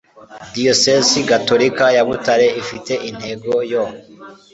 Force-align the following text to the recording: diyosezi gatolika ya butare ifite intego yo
diyosezi 0.53 1.17
gatolika 1.29 1.85
ya 1.95 2.03
butare 2.07 2.47
ifite 2.61 2.93
intego 3.09 3.51
yo 3.71 3.83